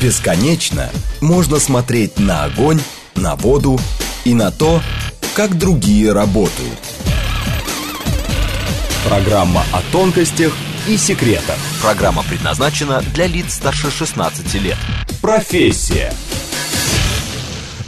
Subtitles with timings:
[0.00, 0.90] Бесконечно
[1.20, 2.80] можно смотреть на огонь,
[3.16, 3.80] на воду
[4.24, 4.80] и на то,
[5.34, 6.78] как другие работают.
[9.04, 10.52] Программа о тонкостях
[10.86, 11.56] и секретах.
[11.82, 14.76] Программа предназначена для лиц старше 16 лет.
[15.20, 16.12] Профессия.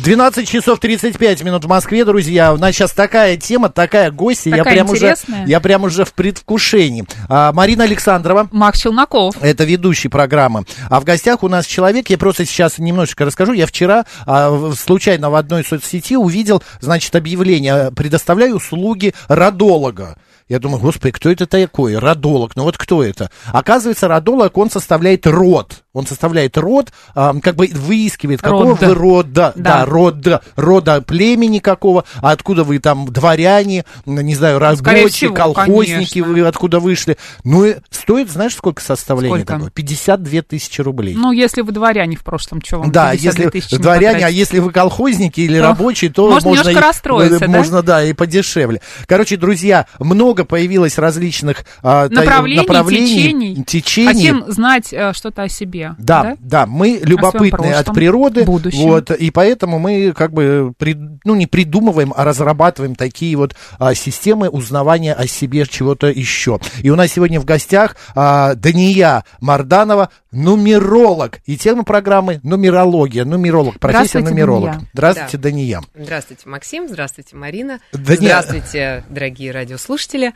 [0.03, 2.55] 12 часов 35 минут в Москве, друзья.
[2.55, 4.50] У нас сейчас такая тема, такая гостья.
[4.50, 5.46] Такая я прям уже, интересная.
[5.46, 7.05] я прям уже в предвкушении.
[7.29, 8.49] А, Марина Александрова.
[8.50, 9.35] Макс Челноков.
[9.43, 10.64] Это ведущий программы.
[10.89, 13.53] А в гостях у нас человек, я просто сейчас немножечко расскажу.
[13.53, 20.17] Я вчера а, случайно в одной соцсети увидел, значит, объявление «Предоставляю услуги родолога».
[20.50, 21.96] Я думаю, господи, кто это такой?
[21.96, 22.57] Родолог.
[22.57, 23.30] Ну вот кто это?
[23.53, 25.85] Оказывается, родолог, он составляет род.
[25.93, 28.80] Он составляет род, а, как бы выискивает, какого Род.
[28.80, 29.85] вы рода, да, Да.
[29.86, 36.20] рода, рода племени какого, а откуда вы там дворяне, не знаю, Скорее рабочие, всего, колхозники,
[36.20, 36.42] конечно.
[36.42, 37.16] вы откуда вышли.
[37.42, 39.55] Ну и стоит, знаешь, сколько составление Сколько?
[39.55, 39.70] такое?
[39.70, 41.14] 52 тысячи рублей.
[41.16, 44.70] Ну, если вы дворяне в прошлом, что вам да, 52 если дворяне, а если вы
[44.70, 47.48] колхозники или То рабочие, то можно можно, немножко и, расстроиться, э, да?
[47.48, 48.80] можно, да, и подешевле.
[49.06, 53.64] Короче, друзья, много появилось различных а, Направлений, направлений, течений.
[53.64, 54.06] течений.
[54.08, 55.80] Хотим знать э, что-то о себе.
[55.98, 58.83] Да, да, мы любопытные от природы, будущем.
[58.89, 63.95] вот, и поэтому мы как бы, при- ну, не придумываем, а разрабатываем такие вот а,
[63.95, 66.58] системы узнавания о себе чего-то еще.
[66.83, 73.78] И у нас сегодня в гостях а, Дания Марданова, нумеролог, и тема программы нумерология, нумеролог,
[73.78, 74.70] профессия Здравствуйте, нумеролог.
[74.73, 74.86] Дания.
[74.92, 75.81] Здравствуйте, Дания.
[75.95, 76.89] Здравствуйте, Максим.
[76.89, 77.81] Здравствуйте, Марина.
[77.92, 80.33] Да не- Здравствуйте, дорогие радиослушатели.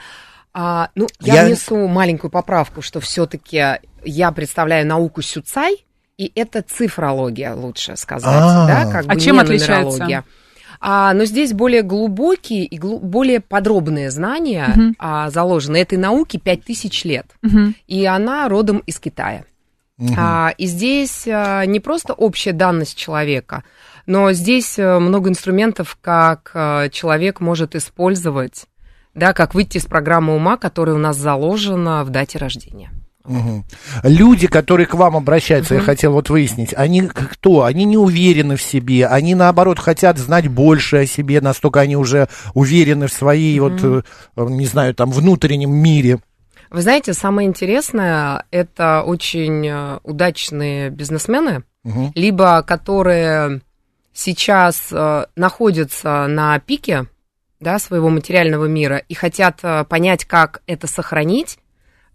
[0.57, 3.61] А, ну, я, Я- внесу маленькую поправку, что все-таки
[4.05, 5.85] я представляю науку Сюцай,
[6.17, 8.67] и это цифрология, лучше сказать, А.
[8.67, 9.75] да, как А бы чем не отличается?
[10.05, 10.25] нумерология.
[10.81, 14.97] А, но здесь более глубокие и глу- более подробные знания Мгм.
[14.99, 15.79] а, заложены.
[15.79, 17.75] Этой науке 5000 лет, Мгм.
[17.87, 19.45] и она родом из Китая.
[20.19, 23.63] А, и здесь а, не просто общая данность человека,
[24.07, 28.67] но здесь а, много инструментов, как а, человек может использовать,
[29.15, 32.91] да, как выйти из программы ума, которая у нас заложена в дате рождения.
[33.27, 33.65] Мгм.
[34.03, 37.63] Люди, которые к вам обращаются, я хотел вот выяснить, они кто?
[37.63, 42.29] Они не уверены в себе, они наоборот хотят знать больше о себе, настолько они уже
[42.53, 44.03] уверены в своей вот, э,
[44.37, 46.19] не знаю, там внутреннем мире.
[46.71, 52.13] Вы знаете, самое интересное, это очень а, удачные бизнесмены, Мгм.
[52.15, 53.63] либо которые
[54.13, 57.07] сейчас а, находятся на пике
[57.61, 61.59] да, своего материального мира и хотят понять, как это сохранить,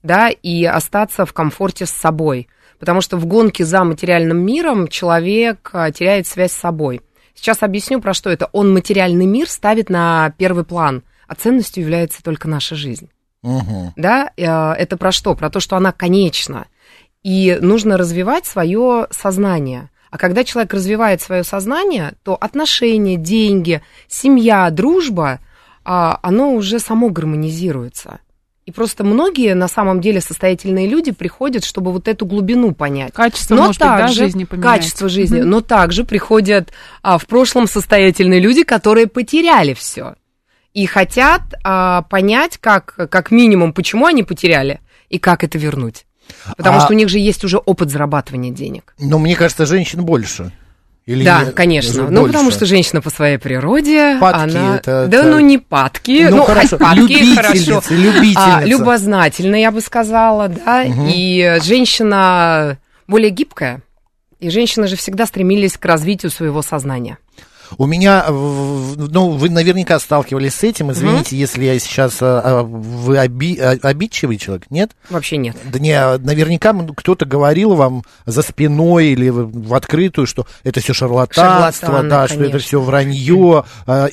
[0.04, 2.48] да, и остаться в комфорте с собой.
[2.80, 7.02] Потому что в гонке за материальным миром человек а, теряет связь с собой.
[7.36, 8.50] Сейчас объясню, про что это.
[8.52, 13.10] Он материальный мир ставит на первый план, а ценностью является только наша жизнь
[13.42, 13.94] Мгм.
[13.96, 15.36] да, э, это про что?
[15.36, 16.68] Про то, что она конечна.
[17.24, 19.90] И нужно развивать свое сознание.
[20.10, 25.40] А когда человек развивает свое сознание, то отношения, деньги, семья, дружба,
[25.86, 28.20] а, оно уже само гармонизируется.
[28.70, 33.12] И просто многие, на самом деле, состоятельные люди приходят, чтобы вот эту глубину понять.
[33.14, 34.82] Качество, Но может быть, да, также жизни поменять.
[34.82, 36.72] качество жизни, но также приходят
[37.02, 40.14] а, в прошлом состоятельные люди, которые потеряли все
[40.76, 46.06] и хотят а, понять, как, как минимум, почему они потеряли и как это вернуть.
[46.56, 48.94] Потому А- что у них же есть уже опыт зарабатывания денег.
[49.00, 50.52] Но мне кажется, женщин больше.
[51.10, 52.04] Или да, не- конечно.
[52.04, 52.14] больше?
[52.14, 54.76] Ну, потому что женщина по своей природе, Падки она...
[54.76, 57.82] это- да, это- ну, не падки, Ну, ну, хорошо, падки, любительница, хорошо.
[57.90, 58.58] любительница.
[58.58, 62.78] А, любознательная, я бы сказала, да, и женщина
[63.08, 63.82] более гибкая.
[64.40, 67.18] И женщины же всегда стремились к развитию своего сознания.
[67.78, 72.64] У меня, в- ну, вы наверняка сталкивались с этим, извините, если я сейчас, а, а,
[72.64, 74.92] вы оби- обидчивый человек, нет?
[75.10, 75.56] Вообще нет.
[75.66, 81.88] Да не, наверняка кто-то говорил вам за спиной или в, открытую, что это все шарлатанство,
[81.88, 82.60] Шарлатаны, да, что это конечно.
[82.60, 83.64] все вранье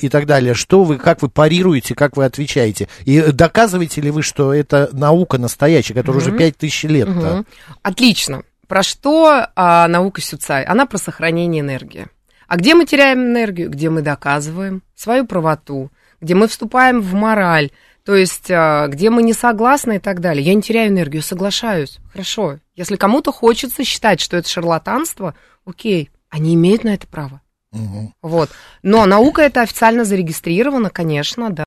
[0.01, 0.53] и так далее.
[0.53, 2.87] Что вы, как вы парируете, как вы отвечаете?
[3.05, 7.07] И доказываете ли вы, что это наука настоящая, которая уже пять тысяч лет?
[7.07, 7.45] Мгм.
[7.81, 8.43] Отлично.
[8.67, 10.63] Про что а, наука Сюцай?
[10.63, 12.07] Она про сохранение энергии.
[12.47, 13.69] А где мы теряем энергию?
[13.69, 15.91] Где мы доказываем свою правоту,
[16.21, 17.71] где мы вступаем в мораль,
[18.03, 20.43] то есть а, где мы не согласны и так далее.
[20.43, 21.99] Я не теряю энергию, соглашаюсь.
[22.11, 22.59] Хорошо.
[22.75, 25.35] Если кому-то хочется считать, что это шарлатанство,
[25.65, 27.41] окей, они имеют на это право.
[27.71, 28.13] Мгм.
[28.21, 28.49] Вот.
[28.81, 31.65] Но наука это официально зарегистрирована, конечно, да.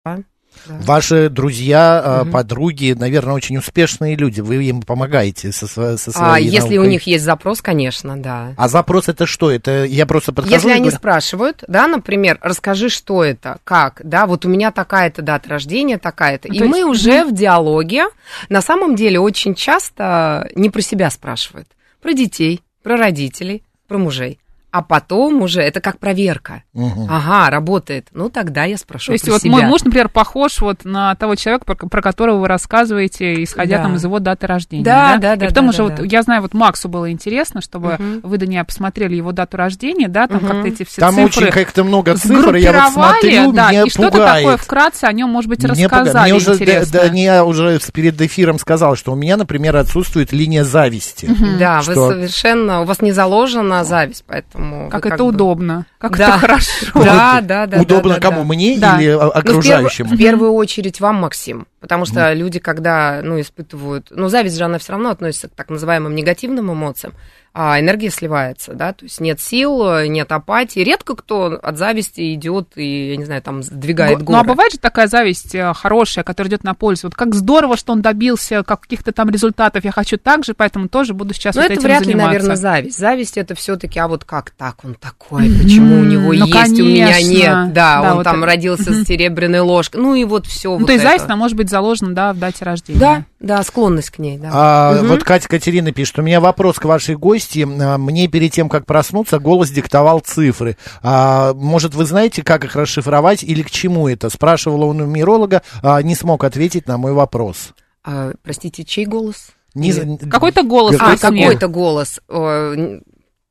[0.67, 4.41] Ваши друзья, а, подруги, наверное, очень успешные люди.
[4.41, 8.55] Вы им помогаете со, со своей А если у них есть запрос, конечно, да.
[8.57, 9.51] А запрос это что?
[9.51, 14.01] Это я просто подхожу Если и они говорю, спрашивают, да, например, расскажи, что это, как,
[14.05, 16.49] да, вот у меня такая-то дата рождения, такая-то.
[16.49, 18.07] Ну, И есть- мы уже в диалоге,
[18.49, 21.69] на самом деле, очень часто не про себя спрашивают,
[22.01, 24.39] про детей, про родителей, про мужей.
[24.73, 26.63] А потом уже это как проверка.
[26.75, 27.07] Мгм.
[27.11, 28.07] Ага, работает.
[28.13, 29.53] Ну тогда я спрошу То есть про вот себя.
[29.53, 33.83] мой муж, например, похож вот на того человека, про, про которого вы рассказываете, исходя Да.
[33.85, 34.85] там из его даты рождения.
[34.85, 36.07] Да, Да, да, да, И потому да, что да, вот да.
[36.17, 38.21] я знаю, вот Максу было интересно, чтобы Мгм.
[38.23, 40.47] вы, Даня, посмотрели его дату рождения, да, там Мгм.
[40.47, 43.91] как-то эти все Там цифры очень как-то много цифр, я вот смотрю, да, меня и
[43.91, 46.93] что-то такое вкратце о нем, может быть, Мне, рассказали мне уже, интересно.
[46.93, 51.29] да, да, не, уже перед эфиром сказал, что у меня, например, отсутствует линия зависти.
[51.59, 52.07] Да, Что?
[52.07, 54.60] вы совершенно, у вас не заложена зависть, поэтому...
[54.91, 56.29] Как вы это бы- удобно, как Да.
[56.29, 56.87] это хорошо.
[56.95, 57.81] Да, да, да.
[57.81, 58.43] Удобно да, да, кому?
[58.43, 58.45] да.
[58.49, 59.01] Мне Да.
[59.01, 60.07] или а, Ну, в, перв- окружающим?
[60.07, 64.79] в первую очередь вам, Максим, потому что люди, когда, ну, испытывают, ну, зависть же, она
[64.79, 67.15] все равно относится к так называемым негативным эмоциям,
[67.53, 72.69] а энергия сливается, да, то есть нет сил, нет апатии, редко кто от зависти идет
[72.77, 74.38] и, я не знаю, там, сдвигает Ну, горы.
[74.38, 77.09] а бывает же такая зависть э, хорошая, которая идет на пользу.
[77.09, 81.12] Вот как здорово, что он добился каких-то там результатов, я хочу так же, поэтому тоже
[81.12, 82.26] буду сейчас Но вот это этим вряд ли, заниматься.
[82.33, 82.99] наверное, зависть.
[82.99, 86.85] Зависть это все-таки, а вот как так он такой, почему у него ну, есть, у
[86.85, 87.31] меня конечно.
[87.33, 88.47] нет, да, Да, он вот там это.
[88.47, 90.79] родился с серебряной ложкой, ну и вот все.
[90.79, 92.99] Ну, то есть зависть, она может быть заложена, да, в дате рождения.
[92.99, 94.51] Да, да, склонность к ней, да.
[94.53, 95.09] А, Мгм.
[95.09, 97.67] Вот Катя Катерина пишет, у меня вопрос к вашей гости.
[97.81, 100.77] А, Мне перед тем, как проснуться, голос диктовал цифры.
[101.03, 104.29] А, может, вы знаете, как их расшифровать или к чему это?
[104.29, 107.71] Спрашивала у нумеролога, а, не смог ответить на мой вопрос.
[108.05, 109.49] А, простите, чей голос?
[109.75, 112.21] Не Какой-то голос Какой-то А, какой-то голос.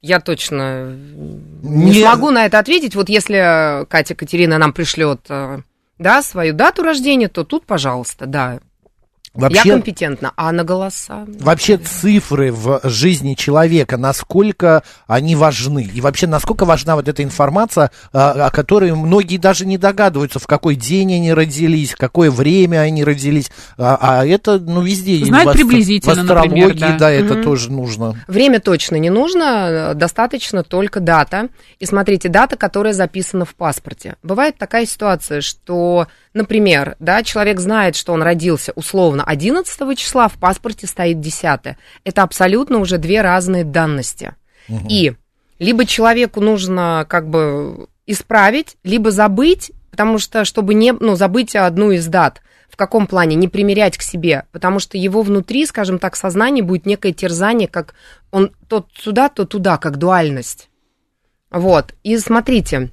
[0.02, 0.96] Я точно
[1.62, 2.96] не, Не- смогу на это ответить.
[2.96, 5.20] Вот если Катя Катерина нам пришлет
[6.00, 8.60] да, свою дату рождения, то тут, пожалуйста, да.
[9.36, 10.32] Я Вообще, компетентна.
[10.36, 11.26] А на голоса?
[11.40, 15.90] вообще цифры в жизни человека, насколько они важны?
[15.94, 20.48] И вообще, насколько важна вот эта информация, а, о которой многие даже не догадываются, в
[20.48, 23.52] какой день они родились, в какое время они родились.
[23.78, 25.24] А, а это, ну, везде.
[25.26, 27.12] Знают в приблизительно, В астрологии, например, да.
[27.12, 27.44] это Мгм.
[27.44, 28.16] тоже нужно.
[28.28, 31.50] Время точно не нужно, достаточно только дата.
[31.80, 34.16] И смотрите, дата, которая записана в паспорте.
[34.24, 40.34] Бывает такая ситуация, что, например, да, человек знает, что он родился условно 11 числа, в
[40.34, 41.78] паспорте стоит 10.
[42.04, 44.36] Это абсолютно уже две разные данности.
[44.88, 45.14] И
[45.58, 51.92] либо человеку нужно как бы исправить, либо забыть, потому что, чтобы не, ну, забыть одну
[51.92, 52.42] из дат.
[52.70, 53.36] В каком плане?
[53.36, 57.94] Не примерять к себе, потому что его внутри, скажем так, сознание будет некое терзание, как
[58.32, 60.70] он то сюда, то туда, как дуальность.
[61.52, 61.94] Вот.
[62.04, 62.90] И смотрите,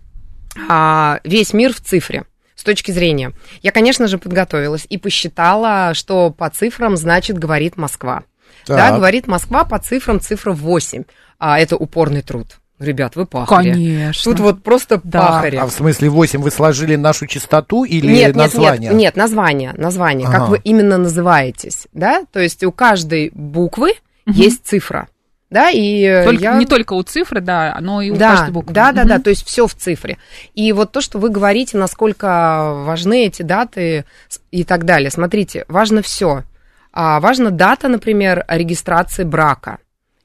[0.69, 2.25] а, весь мир в цифре
[2.57, 3.33] с точки зрения.
[3.63, 8.23] Я, конечно же, подготовилась и посчитала, что по цифрам значит говорит Москва.
[8.67, 8.97] Да, Так.
[8.97, 11.05] говорит Москва по цифрам цифра 8.
[11.39, 12.59] А это упорный труд.
[12.79, 13.71] Ребят, вы пахари.
[13.73, 14.33] Конечно.
[14.33, 15.21] Тут вот просто Да.
[15.21, 15.57] пахари.
[15.57, 18.91] А в смысле 8 вы сложили нашу частоту или Нет, нет, название?
[18.91, 20.39] нет, нет, название, название, Ага.
[20.41, 22.25] как вы именно называетесь, да?
[22.33, 23.95] То есть у каждой буквы
[24.27, 25.09] есть цифра,
[25.57, 25.71] да?
[25.71, 26.55] И э, Только- я...
[26.59, 28.75] Не только у цифры, да, но и у да, каждой буквы.
[28.75, 30.19] да, да, да, то есть все в цифре.
[30.55, 34.05] И вот то, что вы говорите, насколько важны эти даты
[34.51, 35.11] и так далее.
[35.11, 36.45] Смотрите, важно все.
[36.93, 39.79] А, важна дата, например, регистрации брака.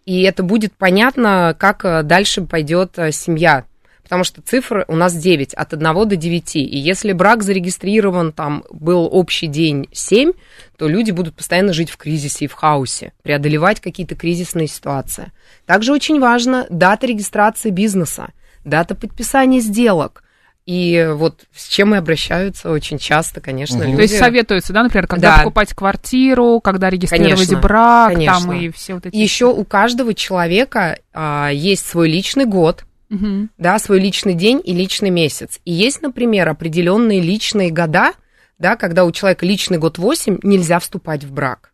[0.06, 3.64] И это будет понятно, как э, дальше пойдет э, семья.
[4.12, 6.58] Потому что цифры у нас 9, от 1 до 9.
[6.58, 10.34] И если брак зарегистрирован, там был общий день 7,
[10.78, 15.32] то люди будут постоянно жить в кризисе и в хаосе, преодолевать какие-то кризисные ситуации.
[15.66, 18.32] Также очень важно дата регистрации бизнеса,
[18.66, 20.24] дата подписания сделок.
[20.66, 23.86] И вот с чем и обращаются очень часто, конечно, Мгм.
[23.86, 23.96] люди.
[23.96, 25.44] То есть советуется, да, например, когда Да.
[25.44, 28.40] покупать квартиру, когда регистрировать Конечно, брак, конечно.
[28.42, 29.16] там и все вот эти...
[29.16, 33.50] Еще у каждого человека а, есть свой личный год, Мгм.
[33.58, 35.60] да, свой личный день и личный месяц.
[35.66, 38.14] И есть, например, определенные личные года,
[38.58, 41.72] да, когда у человека личный год 8, нельзя вступать в брак.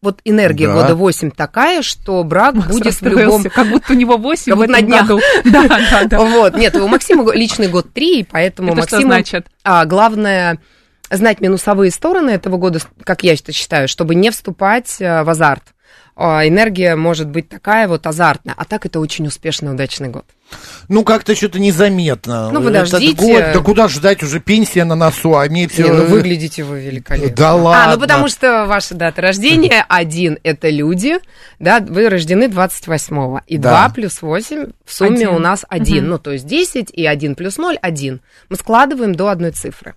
[0.00, 0.74] Вот энергия Да.
[0.74, 3.42] года 8 такая, что брак Макс будет в любом...
[3.42, 5.06] Как будто у него 8 Как в на этом днях.
[5.08, 5.20] году.
[5.44, 6.18] Да, да, да.
[6.20, 9.48] Вот, нет, у Максима личный год 3, и поэтому Это что значит?
[9.64, 10.60] а, главное
[11.10, 15.64] знать минусовые стороны этого года, как я это считаю, чтобы не вступать э, в азарт.
[16.14, 20.26] А, Энергия может быть такая вот азартная, а так это очень успешный, удачный год.
[20.88, 22.50] Ну, как-то что-то незаметно.
[22.50, 23.14] Ну, Этот подождите.
[23.22, 25.82] год, да куда ждать, уже пенсия на носу, а мне все...
[25.84, 27.36] Не, ну выглядите вы великолепно.
[27.36, 27.84] Да ладно.
[27.92, 31.18] А, ну потому что ваша дата рождения один это люди,
[31.58, 33.86] да, вы рождены 28-го, и Да.
[33.88, 35.28] 2 плюс 8 в сумме Один.
[35.28, 36.08] у нас 1, Мгм.
[36.08, 38.20] ну то есть 10 и 1 плюс 0– 1.
[38.48, 39.94] Мы складываем до одной цифры.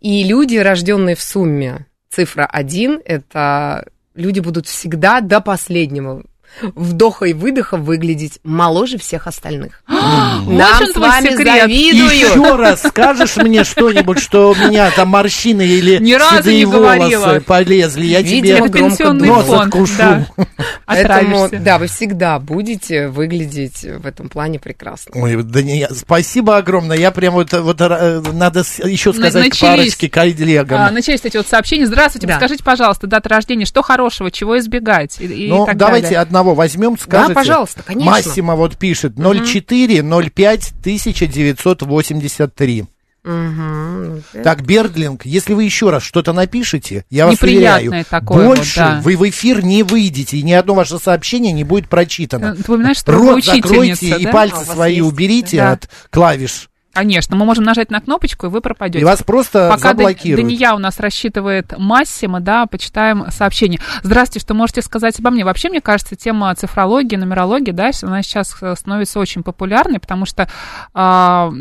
[0.00, 6.22] И люди, рожденные в сумме цифра 1, это люди будут всегда до последнего
[6.62, 9.82] вдоха и выдоха выглядеть моложе всех остальных.
[9.88, 11.62] Вот Нам он с вами секрет.
[11.62, 12.12] завидуют.
[12.12, 16.64] Еще раз скажешь мне что-нибудь, что у меня там морщины или Ни разу седые не
[16.66, 17.40] волосы говорила.
[17.40, 19.62] полезли, я тебе Видимо, Это громко нос фонд.
[19.64, 19.94] откушу.
[19.98, 20.26] Да.
[20.86, 25.12] Поэтому, да, вы всегда будете выглядеть в этом плане прекрасно.
[25.22, 26.96] Ой, да не, спасибо огромное.
[26.98, 29.60] Я прям вот, вот э, надо еще сказать начались.
[29.60, 30.80] парочке коллегам.
[30.80, 31.86] А, начались эти вот сообщения.
[31.86, 32.34] Здравствуйте, Да.
[32.34, 35.16] подскажите, пожалуйста, дата рождения, что хорошего, чего избегать?
[35.20, 36.20] И, и ну, так давайте далее.
[36.20, 37.32] одного возьмем, скажите.
[37.32, 38.10] пожалуйста, конечно.
[38.10, 42.84] Массимо вот пишет 04 05 1983.
[43.24, 44.22] Мгм.
[44.42, 49.00] Так, Бердлинг, если вы еще раз что-то напишете, я вас уверяю, такое вот, больше да.
[49.02, 52.54] вы в эфир не выйдете, и ни одно ваше сообщение не будет прочитано.
[52.54, 54.30] Ты упоминаешь, что Рот закройте учительница, и да?
[54.30, 55.72] пальцы А, свои есть, уберите да.
[55.72, 56.68] от клавиш.
[56.94, 59.00] Конечно, мы можем нажать на кнопочку, и вы пропадете.
[59.00, 60.48] И вас просто Пока заблокируют.
[60.48, 63.80] Дания у нас рассчитывает Массима, да, почитаем сообщение.
[64.02, 65.44] Здравствуйте, что можете сказать обо мне?
[65.44, 70.48] Вообще, мне кажется, тема цифрологии, нумерологии, да, она сейчас э, становится очень популярной, потому что
[70.94, 71.52] а,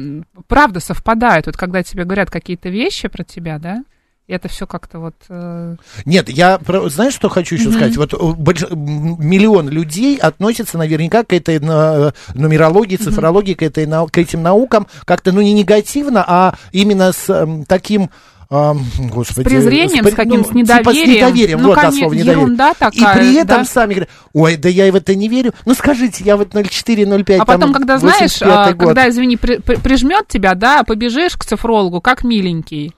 [0.48, 1.48] правда совпадает.
[1.48, 3.84] Вот когда тебе говорят какие-то вещи про тебя, да,
[4.28, 5.16] это все как-то вот...
[5.30, 5.76] э,
[6.06, 7.98] Нет, я, знаешь, что хочу еще сказать?
[7.98, 14.18] Вот э, больш- миллион людей относятся наверняка к этой на- нумерологии, цифрологии, к, этой, к
[14.18, 18.10] этим наукам как-то, ну, не негативно, а именно с эм, таким...
[18.50, 20.84] ам, господи, презрением, при- с каким, ну, с недоверием.
[20.84, 22.74] Типа с недоверием, Ну, вот коне- дословно недоверие.
[22.80, 23.66] такая, И при этом да.
[23.66, 25.54] сами говорят, ой, да я в это не верю.
[25.66, 28.88] Ну, скажите, я вот 04-05, А потом, когда, знаешь, а, год.
[28.88, 32.94] когда, извини, при- при- прижмет тебя, да, побежишь к цифрологу, как миленький.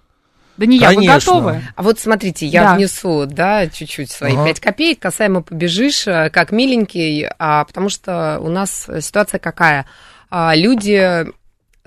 [0.58, 1.34] Да не я, вы Конечно.
[1.34, 1.62] готовы?
[1.76, 2.76] А вот смотрите, я Да.
[2.76, 4.46] внесу, да, чуть-чуть свои Ага.
[4.46, 9.86] 5 копеек, касаемо побежишь, э, как миленький, а, потому что у нас ситуация какая?
[10.30, 11.26] А, люди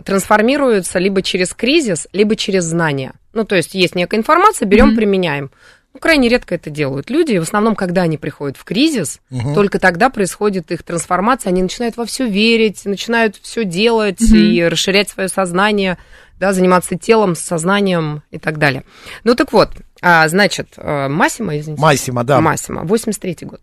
[0.05, 3.13] трансформируются либо через кризис, либо через знания.
[3.33, 4.97] Ну, то есть есть некая информация, берем, Мгм.
[4.97, 5.51] применяем.
[5.99, 7.37] Ну, крайне редко это делают люди.
[7.39, 9.53] В основном, когда они приходят в кризис, Мгм.
[9.55, 11.51] только тогда происходит их трансформация.
[11.51, 14.37] Они начинают во все верить, начинают все делать Мгм.
[14.37, 15.99] и расширять свое сознание,
[16.39, 18.85] да, заниматься телом, сознанием и так далее.
[19.25, 21.83] Ну так вот, а, значит, э, Массимо, извините.
[21.83, 22.41] Массимо, да.
[22.41, 23.61] Массимо, 83-й год.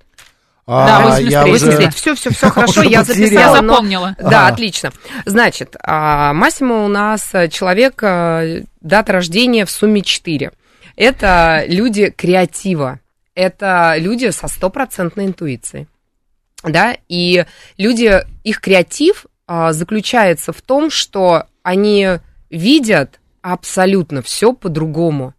[0.68, 3.24] А, Да, я 83-й, уже- 83 все, все, все хорошо, я потерял.
[3.24, 3.62] Я записала.
[3.62, 4.16] но- запомнила.
[4.20, 4.48] Да, Ага.
[4.48, 4.92] отлично.
[5.26, 10.52] Значит, а, Массимо у нас э, человек, э, дата рождения в сумме 4.
[10.96, 13.00] Это люди креатива.
[13.34, 15.88] Это люди со стопроцентной интуицией.
[16.64, 17.46] Да, и
[17.78, 22.08] люди, их креатив а, заключается в том, что они
[22.50, 25.34] видят абсолютно все по-другому,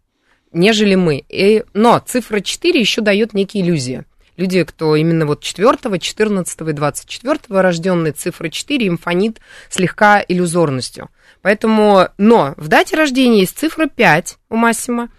[0.53, 1.25] нежели мы.
[1.27, 4.05] И, но цифра 4 еще дает некие иллюзии.
[4.37, 11.09] Люди, кто именно вот 4, 14 и 24 рожденные, цифра 4 им фонит слегка иллюзорностью.
[11.41, 15.09] Поэтому, но в дате рождения есть цифра 5 у Массима.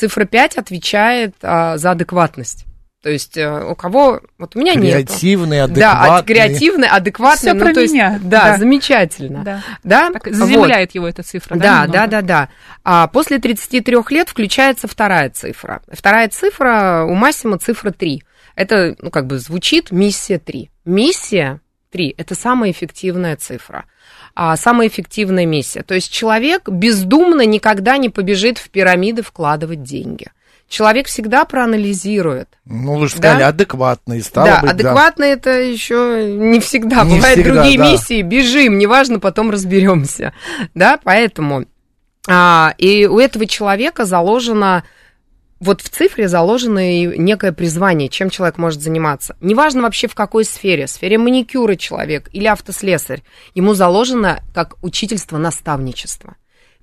[0.00, 2.64] Цифра 5 отвечает а, за адекватность.
[3.02, 4.20] То есть э, у кого...
[4.38, 5.06] Вот у меня нет.
[5.08, 6.18] Креативный, Да, адекватный.
[6.18, 7.48] от- креативный, адекватный.
[7.50, 8.56] Всё ну, про то есть, меня, Да, да.
[8.58, 9.42] замечательно.
[9.44, 9.62] Да.
[9.84, 10.34] Да, Так Вот.
[10.34, 11.60] заземляет его эта цифра, да?
[11.60, 11.92] Да, немного?
[11.92, 12.48] да, да, да.
[12.84, 15.82] А после 33 лет включается вторая цифра.
[15.90, 18.22] Вторая цифра у Массима цифра 3.
[18.56, 20.70] Это, ну, как бы звучит миссия 3.
[20.84, 23.84] Миссия 3– это самая эффективная цифра.
[24.34, 25.82] А самая эффективная миссия.
[25.82, 30.28] То есть человек бездумно никогда не побежит в пирамиды вкладывать деньги.
[30.68, 32.48] Человек всегда проанализирует.
[32.64, 33.18] Ну, вы же Да?
[33.18, 37.02] сказали, адекватный, стало да, быть, адекватно это еще не всегда.
[37.02, 37.90] Не Бывают всегда, другие да.
[37.90, 40.32] миссии, бежим, неважно, потом разберемся.
[40.74, 41.64] Да, поэтому.
[42.28, 44.84] а, и у этого человека заложено
[45.60, 49.36] вот в цифре заложено и некое призвание, чем человек может заниматься.
[49.40, 53.22] Неважно вообще в какой сфере, в сфере маникюра человек или автослесарь,
[53.54, 56.36] ему заложено как учительство наставничество.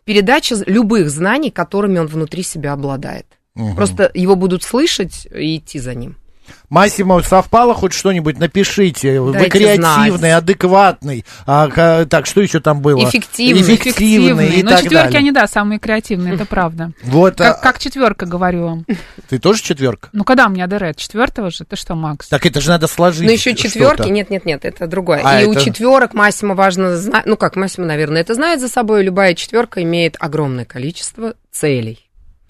[0.06, 3.26] Передача любых знаний, которыми он внутри себя обладает.
[3.56, 3.76] Мгм.
[3.76, 6.16] Просто его будут слышать и идти за ним.
[6.70, 8.38] Массимо, совпало хоть что-нибудь?
[8.40, 9.20] Напишите.
[9.22, 10.34] Вы Дайте креативный, знать.
[10.34, 11.26] адекватный.
[11.46, 13.04] А, так, что еще там было?
[13.04, 13.62] Эффективный.
[13.62, 15.20] Эффективный и Но так четверки, далее.
[15.20, 16.92] они, да, самые креативные, это правда.
[17.04, 18.86] Вот, Как, а, как четверка, говорю вам.
[19.30, 20.10] ты тоже четверка?
[20.14, 20.98] Ну, когда у меня ДРЭД?
[20.98, 21.64] Четвертого же?
[21.66, 22.28] Ты что, Макс?
[22.28, 23.26] Так это же надо сложить.
[23.26, 24.10] Но еще четверки, что-то.
[24.10, 25.22] нет, нет, нет, это другое.
[25.24, 28.68] А, и у это- четверок Массимо важно знать, ну как Массимо, наверное, это знает за
[28.68, 32.07] собой, любая четверка имеет огромное количество целей.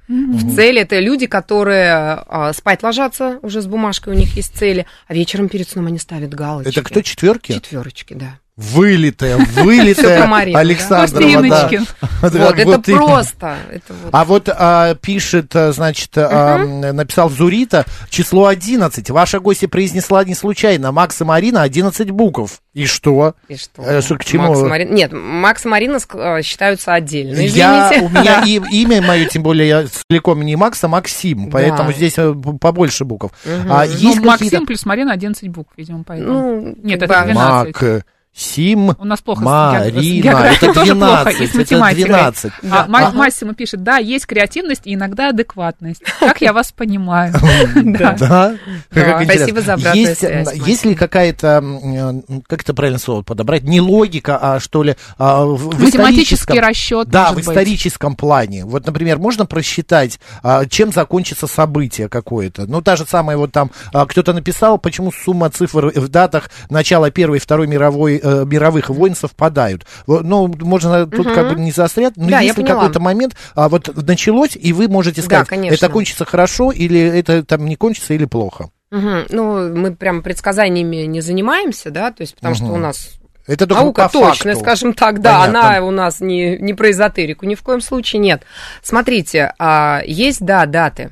[0.08, 4.86] В цели это люди, которые а, спать ложатся уже с бумажкой, у них есть цели,
[5.08, 6.70] а вечером перед сном они ставят галочки.
[6.70, 7.52] Это кто, четверки?
[7.52, 8.40] Четверочки, да.
[8.58, 10.24] Вылитая, вылитая?
[10.58, 11.70] Александрова, да.
[11.70, 11.86] Костяночкин.
[12.20, 13.06] Вот, это Вот именно.
[13.06, 13.56] просто.
[13.72, 14.10] Это вот.
[14.12, 16.58] А вот а, пишет, а, значит, а,
[16.92, 19.12] написал Зурита, число 11.
[19.12, 20.92] Ваша гостья произнесла не случайно.
[20.92, 22.60] Макс и Марина 11 букв.
[22.74, 23.36] И что?
[23.48, 23.84] И что?
[23.84, 24.48] Э, к чему?
[24.50, 27.38] Макс и Марина- Нет, Макс и Марина э, считаются отдельно.
[27.40, 31.90] Я, у меня и- имя мое, тем более, я целиком не Макс, а Максим, поэтому
[31.90, 31.96] Да.
[31.96, 33.32] здесь э, побольше букв.
[33.46, 33.72] Мгм.
[33.72, 34.26] А Ну, есть Ну.
[34.26, 36.34] Максим плюс Марина 11 букв, видимо, поэтому.
[36.34, 37.36] Ну, Нет, это бы- 12.
[37.82, 38.06] Мак,
[38.38, 41.58] Сим, У нас плохо Марина, ге- с географией это тоже плохо, 12, и с это
[41.58, 42.04] математикой.
[42.06, 42.54] 12.
[42.70, 43.18] А, Ма- Ага.
[43.18, 46.04] Массимо пишет, да, есть креативность и иногда адекватность.
[46.20, 47.34] Как я вас понимаю.
[47.84, 48.14] Да?
[48.20, 50.54] Да, спасибо за обратную есть, связь.
[50.54, 55.46] Есть ли какая-то, э, как это правильно слово подобрать, не логика, а что ли, а,
[55.46, 57.08] Математический расчет.
[57.10, 58.66] Да, в историческом плане.
[58.66, 62.66] Вот, например, можно просчитать, а, чем закончится событие какое-то.
[62.68, 67.10] Ну, та же самая вот там, а, кто-то написал, почему сумма цифр в датах начала
[67.10, 69.86] Первой и Второй мировой, э, мировых войн совпадают.
[70.06, 74.56] Ну, можно тут как бы не заострять, но Да, если какой-то момент а, вот началось,
[74.56, 75.76] и вы можете Да, сказать, конечно.
[75.76, 78.70] это кончится хорошо, или это там не кончится, или плохо.
[78.92, 79.26] Мгм.
[79.30, 82.74] Ну, мы прям предсказаниями не занимаемся, да, то есть потому что Мгм.
[82.74, 83.10] у нас
[83.46, 84.60] Это только наука по точная, факту.
[84.66, 85.78] скажем так, да, Понятно.
[85.78, 88.44] она у нас не, не про эзотерику, ни в коем случае нет.
[88.82, 91.12] Смотрите, а, есть, да, даты.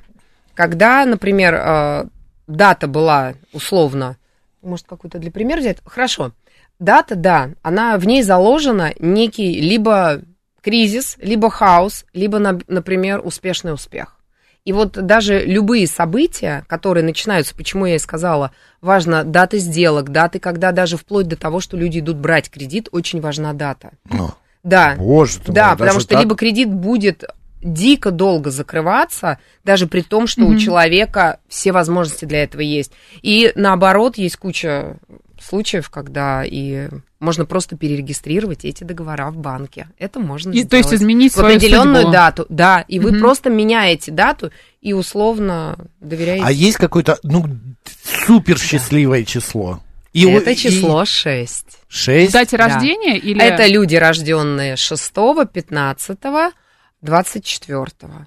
[0.53, 2.05] Когда, например, а,
[2.48, 4.17] дата была условно,
[4.62, 5.77] может, какую-то для примера взять?
[5.86, 6.31] Хорошо.
[6.79, 10.22] Дата, да, она, в ней заложена некий либо
[10.62, 14.15] кризис, либо хаос, либо, на- например, успешный успех.
[14.65, 18.51] И вот даже любые события, которые начинаются, почему я и сказала,
[18.82, 23.22] важно даты сделок, даты, когда даже вплоть до того, что люди идут брать кредит, очень
[23.22, 23.91] важна дата.
[24.10, 24.32] Ну,
[24.63, 26.22] Да, Боже ты да, мой, потому что так?
[26.22, 27.24] либо кредит будет
[27.62, 30.58] дико долго закрываться, даже при том, что у Мгм.
[30.58, 32.91] человека все возможности для этого есть.
[33.22, 34.98] И наоборот, есть куча
[35.45, 39.87] случаев, когда и можно просто перерегистрировать эти договора в банке.
[39.97, 40.69] Это можно И, сделать.
[40.69, 42.11] то есть изменить в свою определенную судьбу.
[42.11, 43.19] дату, да, и вы Мгм.
[43.21, 46.43] просто меняете дату и условно доверяете.
[46.45, 47.45] А есть какое-то, ну,
[48.25, 49.79] супер счастливое число?
[50.13, 51.65] И, Это и- число 6.
[51.89, 52.31] В Шесть?
[52.31, 52.67] дате Да.
[52.69, 53.41] рождения или...
[53.41, 56.17] Это люди, рожденные 6, 15,
[57.01, 57.85] 24.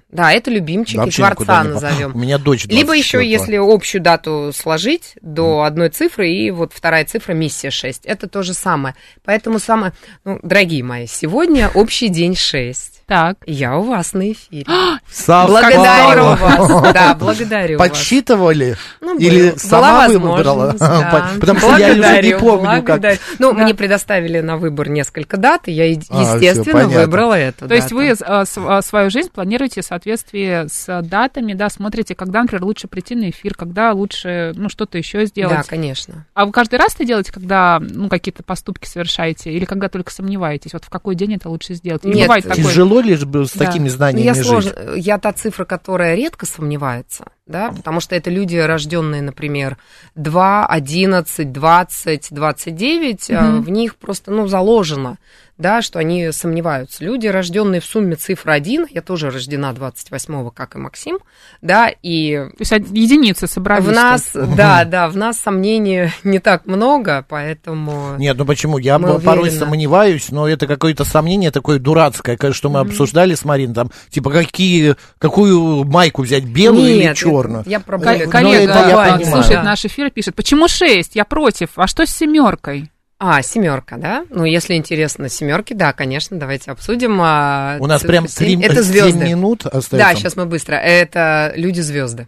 [0.09, 2.15] Да, это любимчики Вообще никуда Творца назовем.
[2.15, 3.23] У меня дочь Либо еще, 24-го.
[3.23, 8.05] если общую дату сложить до одной цифры, и вот вторая цифра миссия 6.
[8.05, 8.95] Это то же самое.
[9.25, 13.03] Поэтому самое, ну, дорогие мои, сегодня общий день 6.
[13.05, 13.37] Так.
[13.47, 14.67] Я у вас на эфире.
[15.11, 15.47] Совпало.
[15.61, 16.93] Благодарю вас.
[16.93, 17.89] Да, благодарю вас.
[17.89, 18.77] Подсчитывали?
[19.01, 20.75] Ну, Или сама выбрала?
[20.77, 21.31] да.
[21.39, 23.01] Потому что я уже не помню, как...
[23.39, 23.63] Ну, Да.
[23.63, 25.87] мне предоставили на выбор несколько дат, и я, А,
[26.35, 28.45] естественно, выбрала эту То есть вы а, с- а,
[28.81, 33.53] свою жизнь планируете в соответствии с датами, да, смотрите, когда, например, лучше прийти на эфир,
[33.55, 35.67] когда лучше, ну, что-то еще Да, сделать.
[35.67, 36.25] конечно.
[36.33, 40.73] А вы каждый раз это делаете, когда, ну, какие-то поступки совершаете, или когда только сомневаетесь,
[40.73, 42.05] вот в какой день это лучше сделать?
[42.05, 42.63] Или Нет, бывает такое?
[42.63, 43.65] Тяжело лишь бы с Да.
[43.65, 44.45] такими Ну, знаниями я жить?
[44.45, 44.73] сложно.
[44.95, 49.77] Я та цифра, которая редко сомневается, да, потому что это люди, рожденные, например,
[50.15, 53.61] 2, 11, 20, 29, а, Мгм.
[53.63, 55.17] в них просто, ну, заложено,
[55.57, 57.03] да, что они сомневаются.
[57.03, 61.19] Люди, рожденные в сумме цифра 1, я тоже рождена 28-го, как и Максим,
[61.61, 63.85] да, и То есть единицы собрались.
[63.87, 68.15] в нас, да, да, в нас сомнений не так много, поэтому...
[68.17, 68.77] Нет, ну почему?
[68.77, 69.59] Я порой уверены.
[69.59, 74.95] сомневаюсь, но это какое-то сомнение такое дурацкое, что мы обсуждали с Мариной, там, типа, какие,
[75.17, 77.63] какую майку взять, белую или Нет, черную?
[77.67, 79.25] Я про Ну, коллега а, понимаю.
[79.25, 79.63] слушает Да.
[79.63, 81.15] наш эфир и пишет, почему 6?
[81.15, 81.69] Я против.
[81.75, 82.91] А что с семеркой?
[83.21, 84.25] А, семерка, да?
[84.29, 87.19] Ну, если интересно, семерки, да, конечно, давайте обсудим.
[87.21, 89.25] А, У нас прям семь- три, Это семь звезды.
[89.25, 89.97] минут остается.
[89.97, 90.75] Да, сейчас мы быстро.
[90.75, 92.27] Это люди звезды.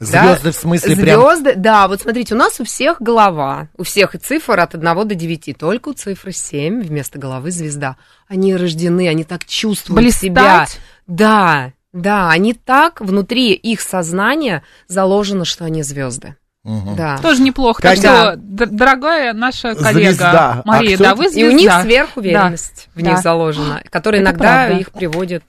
[0.00, 1.20] Звезды в смысле прям...
[1.20, 5.08] Звезды, да, вот смотрите, у нас у всех голова, у всех и цифр от 1
[5.08, 7.96] до 9, только у цифры 7 вместо головы звезда.
[8.28, 10.58] Они рождены, они так чувствуют себя.
[10.60, 10.80] Блистать?
[11.08, 16.36] Да, да, они так, внутри их сознания заложено, что они звезды.
[16.64, 16.96] Мгм.
[16.96, 17.18] Да.
[17.18, 17.80] Тоже неплохо.
[17.82, 20.62] Так что, дорогая наша коллега Звезда.
[20.64, 21.48] Мария, кто да, вы И звезда.
[21.48, 23.10] у них сверхуверенность в Да.
[23.10, 24.78] них заложена, которая Это иногда правда.
[24.80, 25.44] их приводит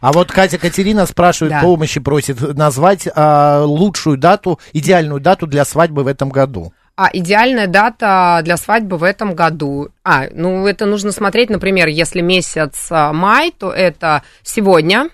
[0.00, 1.60] А вот Катя Катерина спрашивает, Да.
[1.60, 6.72] помощи просит назвать а, лучшую дату, идеальную дату для свадьбы в этом году.
[7.00, 9.90] А идеальная дата для свадьбы в этом году.
[10.02, 15.08] А, ну это нужно смотреть, например, если месяц а, май, то это сегодня,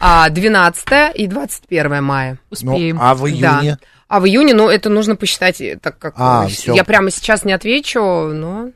[0.00, 2.32] а, 12 и 21 мая.
[2.32, 2.98] Ну, Успеем.
[3.00, 3.78] а в июне?
[4.08, 6.74] А в июне, ну, это нужно посчитать, э, так как А, э, всё.
[6.74, 8.70] я прямо сейчас не отвечу, но...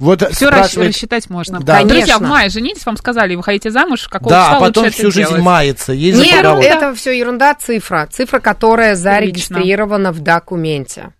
[0.00, 1.60] Вот Все спрашивает, рассчитать можно.
[1.60, 1.84] Да.
[1.84, 5.08] Друзья, в мае женитесь, вам сказали, выходите замуж, какого да, числа а потом лучше всю
[5.08, 5.44] это жизнь делать?
[5.44, 5.92] мается.
[5.92, 6.68] Есть Нет, поговорка.
[6.68, 8.08] это все ерунда, цифра.
[8.10, 11.12] Цифра, которая зарегистрирована в документе.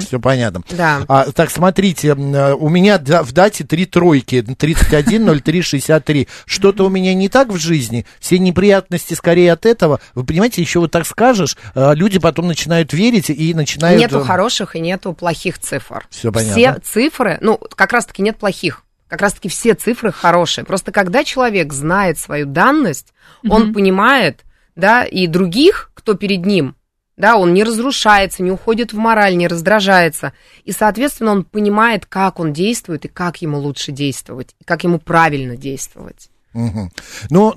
[0.00, 0.62] Все понятно.
[0.70, 1.02] Да.
[1.08, 6.28] А, так, смотрите, э, у меня в дате три тройки, 310363.
[6.46, 10.00] Что-то у меня не так в жизни, все неприятности скорее от этого.
[10.14, 14.00] Вы понимаете, еще вот так скажешь, э, люди потом начинают верить и начинают...
[14.00, 16.06] Нету э, хороших и нету плохих цифр.
[16.10, 16.54] Всё понятно.
[16.54, 18.82] Все цифры, ну, как раз-таки нет плохих.
[19.08, 20.64] Как раз-таки все цифры хорошие.
[20.64, 23.12] Просто когда человек знает свою данность,
[23.48, 24.44] он понимает,
[24.76, 26.76] да, и других, кто перед ним,
[27.18, 30.32] да, он не разрушается, не уходит в мораль, не раздражается.
[30.64, 34.98] И, соответственно, он понимает, как он действует и как ему лучше действовать, и как ему
[34.98, 36.30] правильно действовать.
[36.54, 36.90] Мгм.
[37.28, 37.54] Ну,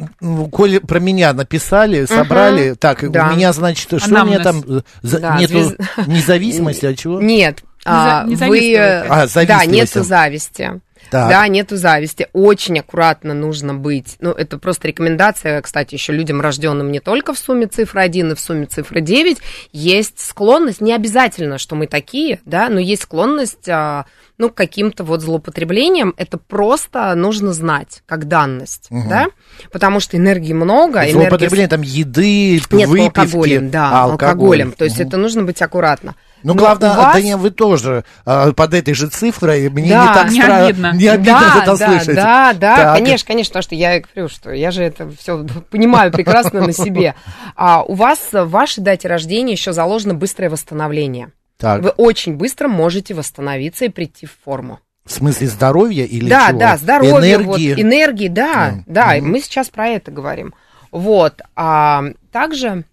[0.52, 3.30] коли про меня написали, собрали, так, да.
[3.30, 4.34] у меня, значит, что у Анамнез.
[4.36, 7.22] меня там за- Да, нету звез- независимости, а чего?
[7.22, 7.64] Нет.
[7.86, 8.76] а, вы.
[8.78, 10.82] А, да, нету зависти.
[11.10, 11.30] Так.
[11.30, 12.28] Да, нету зависти.
[12.32, 14.16] Очень аккуратно нужно быть.
[14.20, 18.36] Ну, это просто рекомендация, кстати, еще людям, рожденным не только в сумме цифры 1 и
[18.36, 19.38] в сумме цифры 9,
[19.74, 24.06] есть склонность, не обязательно, что мы такие, да, но есть склонность, а,
[24.38, 26.14] ну, к каким-то вот злоупотреблениям.
[26.18, 29.28] Это просто нужно знать, как данность, да,
[29.72, 31.00] потому что энергии много.
[31.00, 33.20] энергии Злоупотребление там еды, нет, выпивки.
[33.20, 34.72] алкоголем, да, а, алкоголем.
[34.72, 35.08] То есть Мгм.
[35.08, 36.16] это нужно быть аккуратно.
[36.44, 39.70] Ну, Но главное, вас- Таня, вы тоже а, под этой же цифрой.
[39.70, 40.92] Мне Да, не так не стра- обидно.
[40.94, 42.16] Не обидно да, это да, слышать.
[42.16, 42.98] Да, да, Так.
[42.98, 47.16] конечно, конечно, потому что я говорю, что я же это все понимаю прекрасно на себе.
[47.56, 51.32] А у вас в вашей дате рождения еще заложено быстрое восстановление.
[51.58, 54.80] Так, Вы очень быстро можете восстановиться и прийти в форму.
[55.06, 56.60] в смысле здоровья или да, чего?
[56.60, 57.74] да, здоровье, Энергии.
[57.74, 58.84] вот, энергии, да, Мгм.
[58.88, 59.32] да, Мгм.
[59.32, 60.54] мы сейчас про это говорим.
[60.92, 62.84] Вот, а также,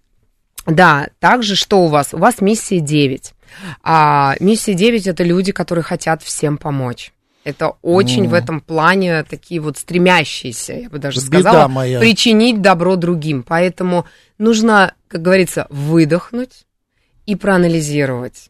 [0.65, 2.13] да, также что у вас?
[2.13, 3.33] У вас миссия 9.
[3.83, 7.13] А, миссия 9 это люди, которые хотят всем помочь.
[7.43, 8.29] Это очень Ну.
[8.29, 11.99] в этом плане такие вот стремящиеся, я бы даже Беда сказала, моя.
[11.99, 13.43] причинить добро другим.
[13.43, 14.05] Поэтому
[14.37, 16.65] нужно, как говорится, выдохнуть
[17.25, 18.49] и проанализировать.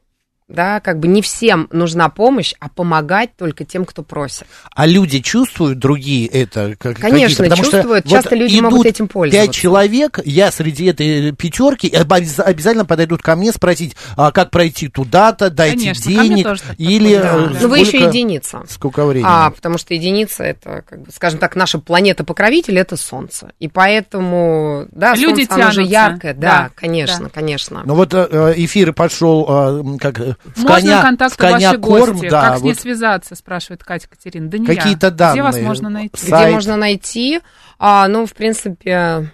[0.50, 4.48] Да, как бы не всем нужна помощь, а помогать только тем, кто просит.
[4.76, 6.76] А люди чувствуют другие это?
[6.78, 7.44] как- Конечно?
[7.46, 8.06] Потому что чувствуют.
[8.06, 9.48] вот Часто люди могут идут этим пользоваться.
[9.48, 15.52] Пять человек, я среди этой пятерки, обязательно подойдут ко мне спросить, а как пройти туда-то,
[15.52, 16.48] дайте Конечно, ко мне денег,
[16.80, 17.36] или э, Да.
[17.38, 18.64] Но Ну, вы еще сколько- единица.
[18.68, 19.28] Сколько времени?
[19.30, 23.52] А, потому что единица это, как бы, скажем так, наша планета-покровитель это Солнце.
[23.60, 25.92] И поэтому, да, Люди Солнце, оно же тянутся.
[25.94, 26.34] яркое.
[26.34, 27.30] Да, Да, конечно, да.
[27.30, 27.82] конечно.
[27.86, 31.70] Ну вот э, эфир пошел э, м, как э, в Можно коня, контакты в коня
[31.70, 32.30] вашей корм, гости?
[32.30, 34.50] да, как с ней вот связаться, спрашивает Катя Катерина.
[34.50, 35.12] Да не Какие-то я.
[35.12, 35.34] данные.
[35.36, 36.18] Где вас можно найти?
[36.18, 36.54] С- Где сайт.
[36.54, 37.42] можно найти?
[37.78, 39.32] А, ну, в принципе,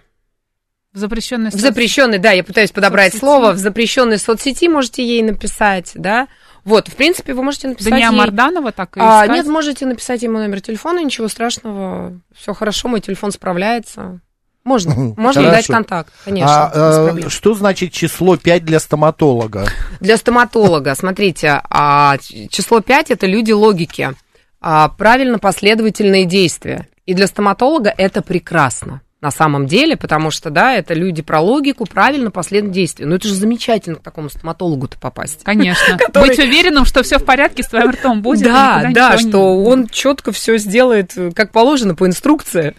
[0.93, 3.19] В запрещенной в запрещенной, да, я пытаюсь подобрать Соцсети.
[3.25, 6.27] слово, в запрещенной соцсети можете ей написать, да.
[6.63, 8.17] Вот, в принципе, вы можете написать Дания ей...
[8.17, 13.01] Марданова так и А, нет, можете написать ему номер телефона, ничего страшного, все хорошо, мой
[13.01, 14.19] телефон справляется.
[14.69, 15.51] Можно, можно Хорошо.
[15.57, 16.71] дать контакт, конечно, А,
[17.03, 17.29] э, проблем.
[17.29, 19.67] что значит число 5 для стоматолога?
[19.99, 22.17] Для стоматолога, смотрите, а,
[22.49, 24.15] число 5 это люди логики,
[24.59, 26.87] а, правильно последовательные действия.
[27.05, 29.01] И для стоматолога это прекрасно.
[29.21, 33.05] На самом деле, потому что, да, это люди про логику, правильно, последовательные действия.
[33.05, 35.43] Ну, это же замечательно к такому стоматологу-то попасть.
[35.43, 35.97] Конечно.
[35.99, 38.43] Который- Быть уверенным, что все в порядке с твоим ртом будет.
[38.45, 42.75] да, да, ничего не- что он четко все сделает, э, как положено, по инструкции,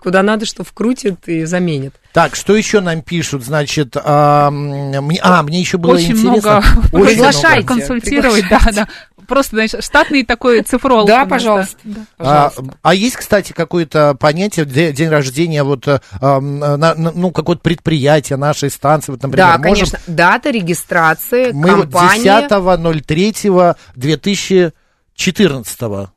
[0.00, 1.94] куда надо, что вкрутит и заменит.
[2.12, 3.44] Так, что еще нам пишут?
[3.44, 6.30] Значит, а, мне, а, мне еще было Очень интересно.
[6.30, 6.58] много
[6.92, 7.56] Очень Приглашайте.
[7.56, 7.74] много.
[7.74, 8.88] консультировать, да, да.
[9.28, 11.06] Просто, знаешь, штатный такой цифролог.
[11.06, 11.76] Да, пожалуйста.
[11.84, 12.00] да.
[12.18, 12.78] А, Пожалуйста.
[12.82, 17.62] а есть, кстати, какое-то понятие де- день рождения вот э, ам, на- на- ну какое-то
[17.62, 19.98] предприятие нашей станции, вот, например, Да, можем- конечно.
[20.08, 22.24] Дата регистрации Мы вот компании.
[23.96, 26.08] 10.03.2014.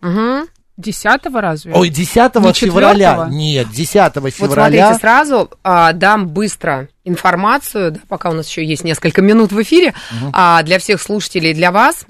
[0.00, 0.46] Мгм.
[0.80, 1.72] Десятого разве?
[1.74, 3.26] Ой, 10 Не февраля.
[3.30, 4.86] Нет, 10 Вот февраля.
[4.86, 9.62] смотрите, сразу а, дам быстро информацию, да, пока у нас еще есть несколько минут в
[9.62, 9.94] эфире,
[10.32, 12.06] а, для всех слушателей, для вас.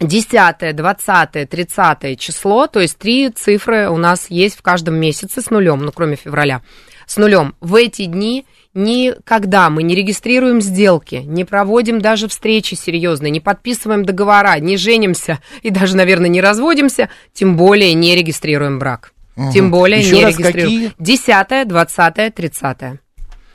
[0.00, 5.50] 10, 20, 30 число, то есть три цифры у нас есть в каждом месяце с
[5.50, 6.62] нулем, ну, кроме февраля.
[7.06, 7.54] С нулем.
[7.60, 14.04] В эти дни никогда мы не регистрируем сделки, не проводим даже встречи серьезные, не подписываем
[14.04, 19.12] договора, не женимся и даже, наверное, не разводимся, тем более не регистрируем брак.
[19.52, 20.90] Тем более Еще не раз регистрируем.
[20.90, 20.92] какие?
[20.98, 22.78] 10, 20, 30.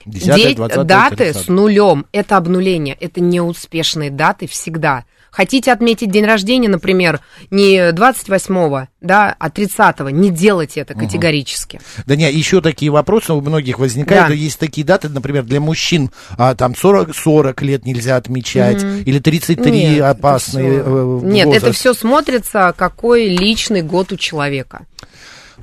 [0.06, 1.46] 10, Де- 20, даты 30.
[1.46, 5.04] с нулем– это обнуление, это неуспешные даты всегда.
[5.32, 7.20] Хотите отметить день рождения, например,
[7.52, 11.80] не 28-го, да, а 30-го, не делайте это категорически.
[12.06, 14.30] Да нет, еще такие вопросы у многих возникают.
[14.30, 14.34] Да.
[14.34, 19.72] Есть такие даты, например, для мужчин, а, там 40, 40 лет нельзя отмечать, или 33
[19.72, 24.86] Нет, опасный всё- э, Нет, это все смотрится, какой личный год у человека.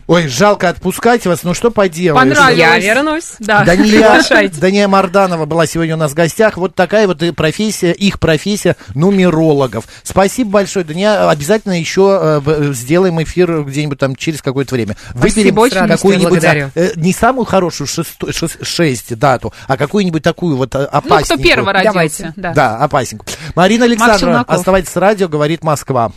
[0.06, 2.36] Ой, жалко отпускать вас, ну что поделаешь.
[2.36, 2.84] Понравилось.
[2.84, 3.32] Я вернусь.
[3.38, 3.64] Да.
[3.64, 4.50] Дания.
[4.60, 6.56] Дания Марданова была сегодня у нас в гостях.
[6.58, 9.84] Вот такая вот и профессия, их профессия нумерологов.
[10.02, 11.28] Спасибо большое, Дания.
[11.30, 14.96] Обязательно еще э, в- сделаем эфир где-нибудь там через какое-то время.
[15.16, 20.74] Спасибо радостью, какую-нибудь, э, не самую хорошую шесто- шест- шесть дату, а какую-нибудь такую вот
[20.74, 21.24] э, Ну, опасненькую.
[21.24, 21.92] кто первый родился.
[21.94, 22.32] Давайте.
[22.36, 22.52] Да.
[22.52, 23.28] Да, опасненькую.
[23.54, 26.12] Марина Александровна, оставайтесь с радио, говорит Москва.